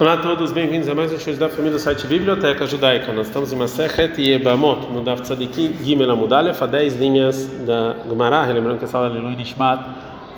[0.00, 3.12] Olá a todos, bem-vindos a mais um show da família do site Biblioteca Judaica.
[3.12, 8.46] Nós estamos em Masechet Yebamot, no Daf Tzadikim Gimel Amudalef, a 10 linhas da Gemara,
[8.46, 9.84] lembrando que essa aula é Lui Nishmat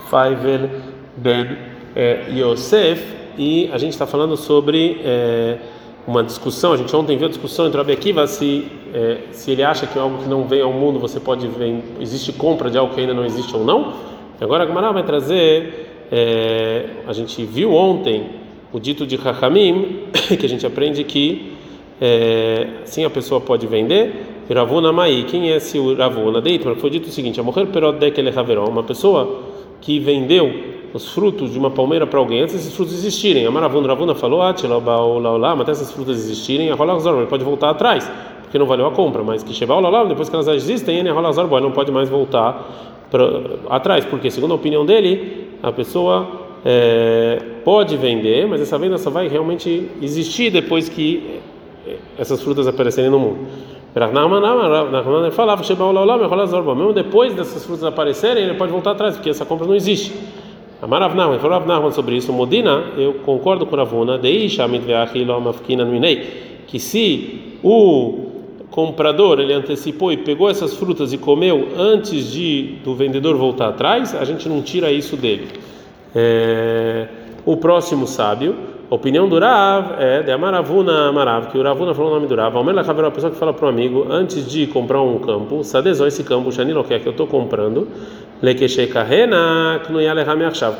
[0.09, 0.71] Faivel
[1.15, 1.59] Ben
[1.95, 3.05] eh, Yosef,
[3.37, 5.59] e a gente está falando sobre eh,
[6.07, 9.51] uma discussão, a gente ontem viu a discussão entre o Rabi Akiva se, eh, se
[9.51, 12.71] ele acha que é algo que não vem ao mundo, você pode ver, existe compra
[12.71, 13.93] de algo que ainda não existe ou não.
[14.41, 16.09] Agora a Gemara vai trazer,
[17.07, 18.40] a gente viu ontem
[18.73, 20.05] o dito de Rahamim,
[20.39, 21.53] que a gente aprende que
[22.01, 24.45] é, sim a pessoa pode vender.
[24.53, 26.41] Ravuna Mai, quem é esse Ravuna?
[26.41, 29.43] Deitman, foi dito o seguinte: a morrer perodekele haveró, uma pessoa
[29.81, 30.53] que vendeu
[30.93, 33.47] os frutos de uma palmeira para alguém antes desses frutos existirem.
[33.47, 37.71] A Maravuna Ravuna falou: ah, mas até essas frutas existirem, a Rolazor ele pode voltar
[37.71, 38.11] atrás,
[38.43, 39.23] porque não valeu a compra.
[39.23, 43.25] Mas que Sheba lá depois que elas existem, ele Rolazor não pode mais voltar pra,
[43.69, 49.11] atrás, porque segundo a opinião dele, a pessoa é, pode vender, mas essa venda só
[49.11, 51.41] vai realmente existir depois que
[52.19, 53.39] essas frutas aparecerem no mundo.
[56.29, 60.13] falava mesmo depois dessas frutas aparecerem, ele pode voltar atrás, porque essa compra não existe.
[60.81, 62.33] Amarav Nahman, falou Nahman sobre isso.
[62.33, 64.19] Modina, eu concordo com Ravuna,
[66.67, 68.27] que se o
[68.71, 74.15] comprador ele antecipou e pegou essas frutas e comeu antes de do vendedor voltar atrás,
[74.15, 75.49] a gente não tira isso dele.
[76.15, 77.07] É,
[77.45, 78.57] o próximo sábio,
[78.91, 82.55] opinião do Rav é de Amaravuna Amarav, que o Ravuna falou o nome do Rav.
[82.65, 86.25] Menos uma pessoa que fala para um amigo, antes de comprar um campo, Sadezó esse
[86.25, 87.87] campo, Shanilo que é que eu estou comprando,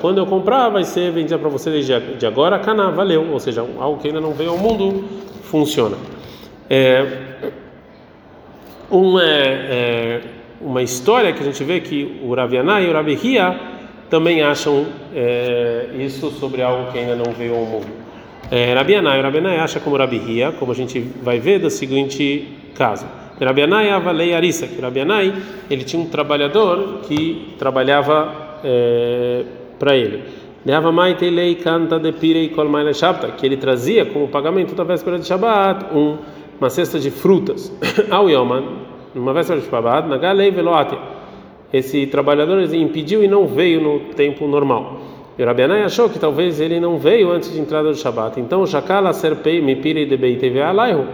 [0.01, 3.27] Quando eu comprar, vai ser vendido para você desde de agora, Kana, valeu.
[3.31, 5.05] Ou seja, algo que ainda não veio ao mundo,
[5.43, 5.97] funciona.
[6.69, 7.07] É,
[8.91, 10.21] uma, é,
[10.61, 13.80] uma história que a gente vê que o Ravianai e o Rabihia
[14.11, 17.87] também acham é, isso sobre algo que ainda não veio ao mundo.
[18.51, 19.23] É, Rabianai,
[19.59, 23.07] acha como Rabihia, como a gente vai ver do seguinte caso.
[23.41, 25.33] Rabianai avalei Arissa, que Rabianai
[25.71, 29.45] ele tinha um trabalhador que trabalhava é,
[29.79, 30.25] para ele.
[31.55, 32.53] canta de pirei
[33.39, 36.19] que ele trazia como pagamento da véspera de Shabbat um,
[36.59, 37.73] uma cesta de frutas.
[38.11, 38.65] Ao Yoman,
[39.15, 41.20] uma véspera de Shabbat, na galei veloatia
[41.73, 45.01] esse trabalhador impediu e não veio no tempo normal.
[45.39, 48.39] E Rabianai achou que talvez ele não veio antes de entrada do Shabat.
[48.39, 51.07] Então, Shakala Serpei Mipiri de Beiteve Alaihu,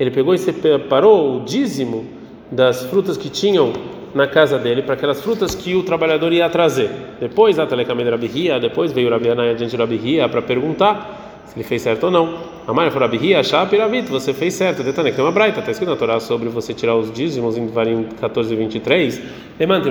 [0.00, 2.04] ele pegou e separou o dízimo
[2.50, 3.72] das frutas que tinham
[4.14, 6.90] na casa dele para aquelas frutas que o trabalhador ia trazer.
[7.20, 11.17] Depois, a Telecameda Rabihia, depois veio Rabianai adiante do Rabihia para perguntar
[11.48, 12.38] se ele fez certo ou não.
[12.66, 14.82] A mãe falou: Abihia, Shapiravit, você fez certo.
[14.82, 18.06] Detane, tem uma braita, está escrito na Torá sobre você tirar os dízimos em Varim
[18.20, 19.22] 14 e 23.
[19.58, 19.88] Levante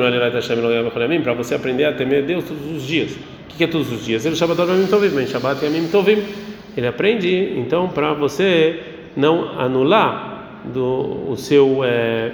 [1.23, 3.11] para você aprender a temer Deus todos os dias.
[3.13, 4.25] O que é todos os dias?
[4.25, 6.23] Ele Shabbat Amim Tovim, bem Shabbat e Amim Tovim.
[6.77, 8.79] Ele aprende, então, para você
[9.15, 11.83] não anular do, o seu.
[11.83, 12.31] É,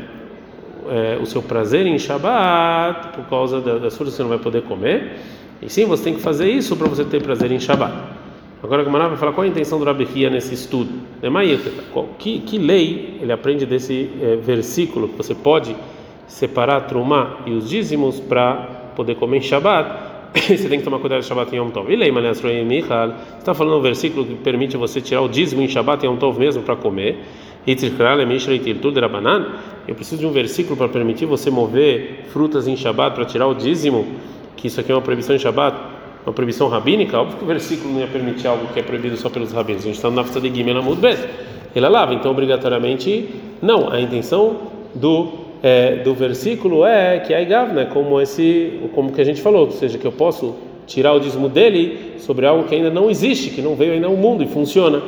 [0.89, 4.63] é, o seu prazer em Shabat por causa das frutas que você não vai poder
[4.63, 5.17] comer.
[5.61, 7.93] E sim, você tem que fazer isso para você ter prazer em Shabat.
[8.63, 10.89] Agora a Gamara vai falar qual a intenção do Rabi Hia nesse estudo.
[11.21, 11.29] É
[12.17, 15.75] que, que lei ele aprende desse é, versículo que você pode
[16.27, 20.13] separar trumá e os dízimos para poder comer em Shabat?
[20.47, 21.91] você tem que tomar cuidado de Shabat em Yom Tov.
[21.91, 26.05] E lei, Michal, está falando um versículo que permite você tirar o dízimo em Shabat
[26.05, 27.19] em Yom Tov mesmo para comer.
[27.67, 27.75] Eu
[29.95, 34.07] preciso de um versículo para permitir você mover frutas em Shabat para tirar o dízimo,
[34.55, 35.92] que isso aqui é uma proibição em Shabat
[36.25, 39.29] uma proibição rabínica, óbvio que o versículo não ia permitir algo que é proibido só
[39.29, 39.83] pelos rabinos.
[39.83, 41.19] A gente está no Nafta de Gimel Amud Bet.
[41.75, 43.29] Ele lava, então obrigatoriamente
[43.61, 43.91] não.
[43.91, 44.57] A intenção
[44.95, 49.61] do é, do versículo é que a né, como esse, como que a gente falou,
[49.61, 50.53] ou seja, que eu posso
[50.85, 54.15] tirar o dízimo dele sobre algo que ainda não existe, que não veio ainda ao
[54.15, 55.01] mundo e funciona.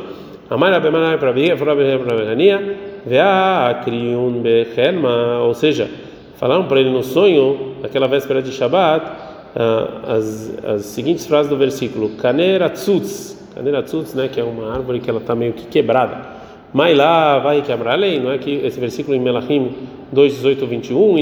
[5.42, 5.90] Ou seja,
[6.38, 9.25] falaram para ele no sonho, naquela véspera de Shabat,
[9.56, 15.20] as, as seguintes frases do versículo: Kaneratzutz, Kaneratzutz, né, que é uma árvore que ela
[15.20, 16.36] está meio que quebrada.
[16.74, 19.72] Mas lá vai quebrar a lei, não é que esse versículo em Melachim
[20.12, 21.18] 2, 18, 21,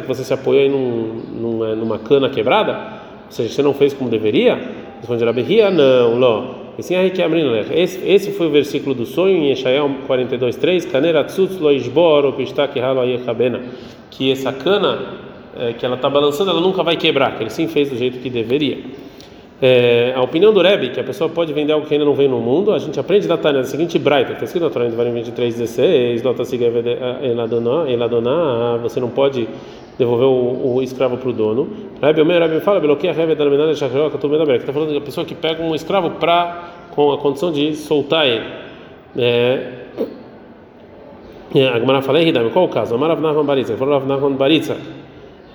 [0.00, 2.72] que você se apoiou num, numa, cana quebrada,
[3.26, 4.56] ou seja, você não fez como deveria?
[5.00, 6.60] Responde Rabihia, não, Ló.
[6.78, 6.94] Esse,
[7.74, 12.32] esse, esse foi o versículo do sonho em Eshael 42, 3, Kaneratzutz lo isbor,
[14.10, 17.68] que essa cana é, que ela está balançando, ela nunca vai quebrar, que ele sim
[17.68, 18.78] fez do jeito que deveria.
[19.62, 22.30] É, a opinião do Rebbe, que a pessoa pode vender algo que ainda não veio
[22.30, 25.54] no mundo, a gente aprende da Tânia, a seguinte Braita, está escrito na em 23,
[25.54, 26.66] 16, nota siga
[27.86, 29.46] eladoná, você não pode
[29.98, 31.68] devolveu o, o escravo para o dono.
[32.00, 34.94] Rabi Omer, Rabi fala, bloqueia a reve da menina de Shachroca, tu que está falando
[34.94, 38.46] da pessoa que pega um escravo para com a condição de soltar ele.
[39.18, 39.72] É,
[41.54, 42.18] é, a Gemara fala,
[42.50, 42.94] qual o caso?
[42.94, 44.76] Amar Avnachman Baritza, falou Baritza.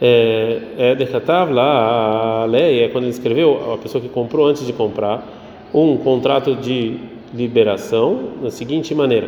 [0.02, 4.66] É, é decatav lá a lei é quando ele escreveu a pessoa que comprou antes
[4.66, 5.26] de comprar
[5.74, 7.00] um contrato de
[7.34, 9.28] liberação da seguinte maneira: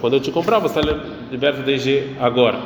[0.00, 0.94] quando eu te comprar, você está
[1.30, 2.58] liberto desde agora.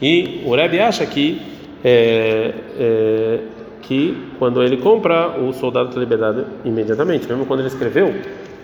[0.00, 1.40] E o Rebbe acha que
[1.84, 3.38] é, é,
[3.82, 7.26] que quando ele compra, o soldado está liberado imediatamente.
[7.28, 8.12] Mesmo quando ele escreveu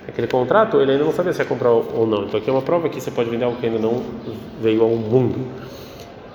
[0.06, 2.24] aquele contrato, ele ainda não sabia se ia comprar ou não.
[2.24, 4.02] Então aqui é uma prova que você pode vender algo que ainda não
[4.60, 5.46] veio ao mundo.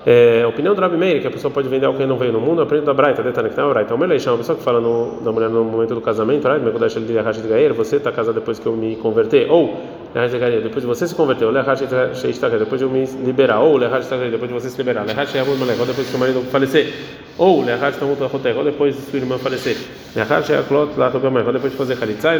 [0.06, 2.40] É, opinião do Rabi Meir, que a pessoa pode vender algo que não veio no
[2.40, 3.94] mundo, aprende da Braita, detalhe que tem a Braita.
[3.94, 6.46] O Meleixão, a pessoa que fala no, da mulher no momento do casamento,
[7.74, 9.80] você está casado depois que eu me converter, ou
[10.14, 11.80] depois de você se converter, ou depois
[12.78, 16.94] de eu me liberar, ou depois de você se liberar, depois que o marido falecer,
[17.36, 17.64] ou
[18.64, 19.76] depois de sua irmã falecer,
[20.14, 22.38] depois de fazer Khalitzai,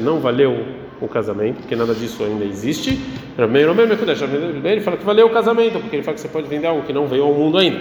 [0.00, 0.56] não valeu
[1.00, 2.96] o casamento, porque nada disso ainda existe.
[3.36, 6.92] Ele fala que valeu o casamento, porque ele fala que você pode vender algo que
[6.92, 7.80] não veio ao mundo ainda.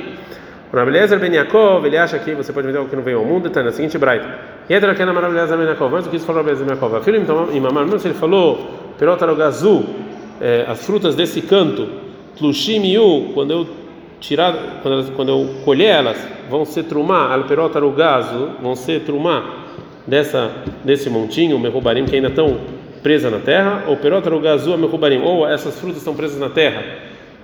[0.74, 3.47] Rabelezer Ben Yaakov, ele acha que você pode vender algo que não veio ao mundo,
[3.47, 4.27] está na seguinte braita.
[4.68, 7.03] E aqui na Rabelezer Ben Yaakov, mas o que isso falou Rabelezer Ben Yaakov?
[7.06, 9.86] Filho, então, em Mamar, mesmo se ele falou, perotarogazu,
[10.42, 11.88] é, as frutas desse canto,
[12.38, 13.68] tlushimiu, quando eu
[14.19, 16.18] tirar, quando, quando eu colher elas,
[16.50, 19.65] vão ser trumá, alperotarogazu, vão ser trumá
[20.06, 20.51] dessa,
[20.83, 22.57] desse montinho, merrubarim, que ainda estão
[23.06, 26.83] presa na terra, ou perota gazu amechubarim, ou essas frutas estão presas na terra,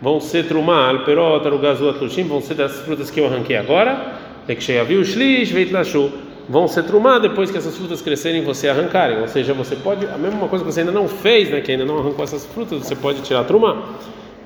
[0.02, 4.16] vão ser trumá, al perota gazu atlushim, vão ser das frutas que eu arranquei agora,
[4.48, 6.12] é que cheia viu shlish veit lashu,
[6.50, 10.18] vão ser trumá depois que essas frutas crescerem você arrancarem, ou seja, você pode, a
[10.18, 12.96] mesma coisa que você ainda não fez, né, que ainda não arrancou essas frutas, você
[12.96, 13.96] pode tirar trumá.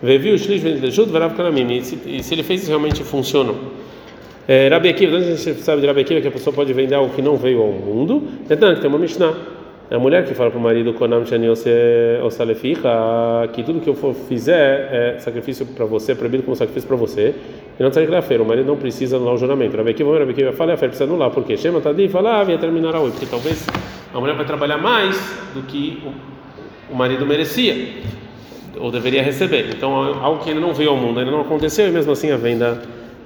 [0.01, 3.55] Veviu shlish lashu, verav kalamim, e se ele fez isso realmente funcionou.
[4.47, 7.13] É, Rabi Akiva, a gente sabe de Rabi Akiva que a pessoa pode vender algo
[7.15, 8.23] que não veio ao mundo.
[8.47, 9.33] Então, tem uma Mishnah
[9.89, 10.93] é a mulher que fala para o marido,
[13.53, 16.97] que tudo que eu for fizer é sacrifício para você, é proibido como sacrifício para
[16.97, 17.35] você,
[17.79, 18.41] e não que feira.
[18.41, 19.77] O marido não precisa anular o juramento.
[19.77, 21.55] Rabi Kiva, Rabi Kiva fala, a feira precisa anular, por quê?
[21.55, 23.67] Chama Tadi fala, ah, vinha terminar a oito, porque talvez
[24.11, 25.17] a mulher vai trabalhar mais
[25.53, 26.01] do que
[26.89, 27.75] o marido merecia,
[28.79, 29.67] ou deveria receber.
[29.69, 32.37] Então, algo que ainda não veio ao mundo, ainda não aconteceu, e mesmo assim a
[32.37, 32.81] venda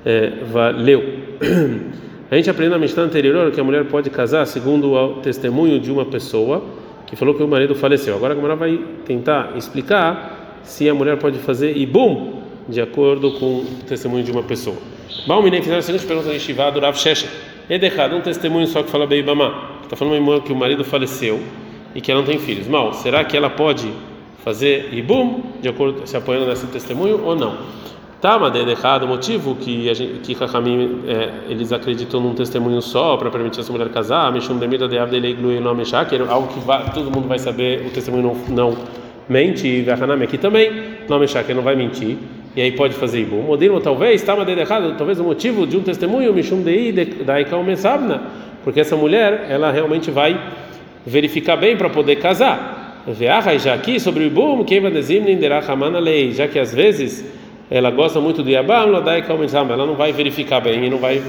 [0.06, 1.04] é, valeu.
[2.32, 5.92] A gente aprendeu na Mishnah anterior que a mulher pode casar segundo o testemunho de
[5.92, 6.64] uma pessoa
[7.08, 8.16] que falou que o marido faleceu.
[8.16, 13.62] Agora a mulher vai tentar explicar se a mulher pode fazer ibum de acordo com
[13.62, 14.78] o testemunho de uma pessoa.
[15.26, 17.32] Balminem fizeram a seguinte pergunta em Shivá do Rav Sheshet.
[17.68, 19.80] É derrado um testemunho só que fala Beibamá.
[19.84, 21.40] Está falando que o marido faleceu
[21.96, 22.68] e que ela não tem filhos.
[22.68, 23.92] Mal, será que ela pode
[24.44, 27.58] fazer ibum de acordo se apoiando nesse testemunho ou não?
[28.22, 32.34] Tá, mas é errado o motivo que a gente, que Kachamim, é, eles acreditam num
[32.34, 36.50] testemunho só para permitir essa mulher casar, Mishum Demida de Abdelei Glui Nome Shaker, algo
[36.50, 38.78] que vai, todo mundo vai saber, o testemunho não, não
[39.30, 40.70] mente, e Vahanami aqui também,
[41.08, 42.18] Nome Shaker não vai mentir,
[42.54, 43.38] e aí pode fazer Ibu.
[43.38, 47.40] Modelo talvez, tá, mas é errado, talvez o motivo de um testemunho, Mishum Dei da
[47.40, 48.22] Ikal Mesabna,
[48.66, 50.38] porque essa mulher, ela realmente vai
[51.06, 53.02] verificar bem para poder casar.
[53.18, 55.24] Já aqui sobre o Ibu, quem vai dizer,
[56.02, 57.39] lei, já que às vezes
[57.70, 58.92] ela gosta muito do Yabam,
[59.72, 61.22] ela não vai verificar bem e não vai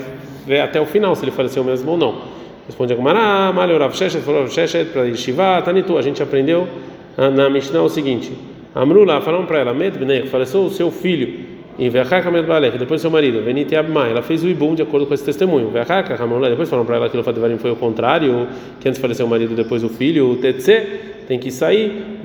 [0.47, 2.23] ver até o final se ele faleceu mesmo ou não.
[2.67, 6.69] Responde a Gumara, Malio Rav Sheshet, falou Rav para Yeshiva, Tanitu, a gente aprendeu
[7.17, 8.33] na Mishnah o seguinte:
[8.75, 13.11] Amrula, falaram para ela, Med faleceu o seu filho, e Veachaka Med Balech, depois seu
[13.11, 15.71] marido, Venite Abma, ela fez o Ibum de acordo com esse testemunho.
[15.71, 16.17] Veachaka,
[16.49, 18.49] depois falaram para ela que o Fadivarim foi o contrário,
[18.81, 22.21] que antes faleceu o marido, depois o filho, o Tetse tem que sair.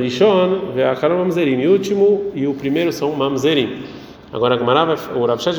[0.00, 1.60] Rishon, Ve'acharon Mamzerim.
[1.60, 3.84] E o último e o primeiro são Mamzerim.
[4.32, 4.98] Agora o Rav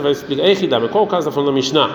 [0.01, 0.89] vai explicar.
[0.89, 1.89] Qual o caso está falando da Mishnah?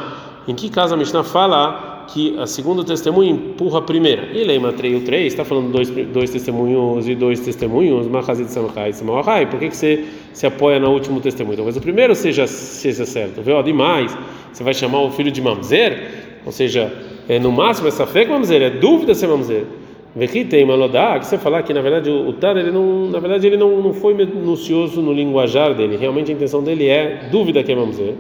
[0.49, 4.26] Em que caso a Mishnah fala que a segunda testemunha empurra a primeira?
[4.32, 8.90] E Leima 3 o 3 está falando dois, dois testemunhos e dois testemunhos, Mahazid Samchai
[8.90, 9.46] e Samahai.
[9.46, 11.56] Por que, que você se apoia no último testemunho?
[11.56, 13.42] Talvez o primeiro seja, seja certo.
[13.50, 14.16] Ó, demais.
[14.52, 16.40] Você vai chamar o filho de Mamzer?
[16.46, 16.92] Ou seja,
[17.28, 19.64] é, no máximo essa fé é Mamzer, é dúvida se é Mamzer.
[20.16, 23.56] Vekitei malodá, que você falar que na verdade o Tar ele não, na verdade ele
[23.56, 25.96] não, não foi minucioso no linguajar dele.
[25.96, 28.14] Realmente a intenção dele é dúvida que é mamzer.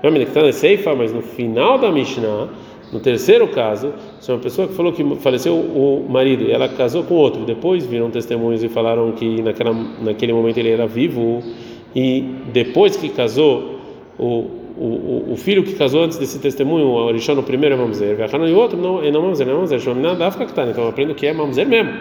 [0.00, 2.48] Que está na Seifa, mas no final da Mishnah,
[2.92, 7.04] no terceiro caso, se uma pessoa que falou que faleceu o marido e ela casou
[7.04, 11.42] com outro, depois viram testemunhos e falaram que naquela, naquele momento ele era vivo
[11.94, 13.78] e depois que casou
[14.18, 18.16] o o, o, filho que casou antes desse testemunho, o Orixá no primeiro é mamzer,
[18.18, 20.64] e o outro não é não mamzer, não é mamzer, Shomina da África que está,
[20.64, 21.92] então eu aprendo que é mamzer mesmo.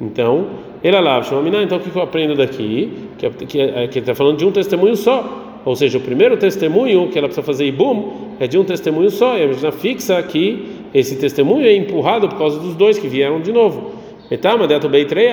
[0.00, 0.46] Então,
[0.82, 1.20] ele é lá,
[1.62, 2.92] então o que eu aprendo daqui?
[3.16, 5.49] Que, que, que ele está falando de um testemunho só.
[5.64, 9.36] Ou seja, o primeiro testemunho que ela precisa fazer ibum é de um testemunho só,
[9.36, 13.40] e a Mishnah fixa que esse testemunho é empurrado por causa dos dois que vieram
[13.40, 13.92] de novo.
[14.30, 15.28] Etama deto beitrei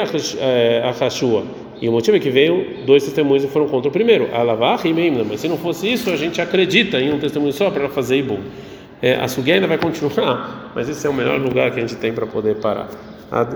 [0.84, 1.44] achashua.
[1.80, 4.30] E o motivo é que veio dois testemunhos e foram contra o primeiro.
[4.34, 4.94] Alavah e
[5.24, 8.40] Mas se não fosse isso, a gente acredita em um testemunho só para fazer ibum.
[9.00, 12.12] É, a sugueira vai continuar, mas esse é o melhor lugar que a gente tem
[12.12, 12.90] para poder parar.
[13.32, 13.56] Ad,